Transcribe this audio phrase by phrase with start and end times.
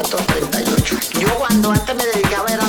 [0.00, 0.96] 1938.
[1.20, 2.61] Yo cuando antes me dedicaba era